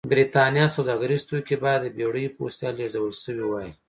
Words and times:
برېټانیا 0.11 0.65
سوداګریز 0.77 1.21
توکي 1.29 1.55
باید 1.63 1.81
د 1.83 1.87
بېړیو 1.97 2.33
په 2.35 2.41
وسیله 2.47 2.73
لېږدول 2.77 3.13
شوي 3.23 3.45
وای. 3.47 3.69